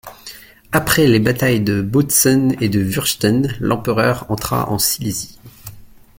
Après 0.71 1.05
les 1.07 1.19
batailles 1.19 1.59
de 1.61 1.79
Bautzen 1.83 2.55
et 2.59 2.69
de 2.69 2.83
Wurtchen, 2.83 3.55
l'empereur 3.59 4.25
entra 4.31 4.67
en 4.71 4.79
Silésie. 4.79 5.37